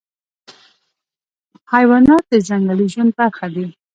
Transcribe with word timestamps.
حیوانات 1.73 2.23
د 2.31 2.33
ځنګلي 2.47 2.87
ژوند 2.93 3.11
برخه 3.19 3.47
دي. 3.55 3.67